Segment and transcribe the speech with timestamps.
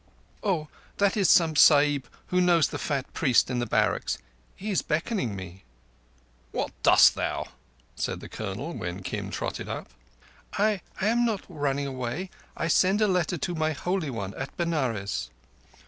[0.41, 4.17] "Oh, that is some Sahib who knows the fat priest in the barracks.
[4.55, 5.63] He is beckoning me."
[6.51, 7.49] "What dost thou?"
[7.95, 9.89] said the Colonel, when Kim trotted up.
[10.53, 12.31] "I—I am not running away.
[12.57, 15.29] I send a letter to my Holy One at Benares."